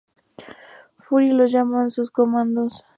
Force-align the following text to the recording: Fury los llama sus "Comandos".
Fury 0.97 1.29
los 1.31 1.51
llama 1.51 1.91
sus 1.91 2.09
"Comandos". 2.09 2.85